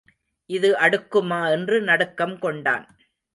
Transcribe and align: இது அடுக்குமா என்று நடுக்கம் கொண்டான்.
இது 0.49 0.69
அடுக்குமா 0.79 1.51
என்று 1.51 1.81
நடுக்கம் 1.81 2.35
கொண்டான். 2.39 2.87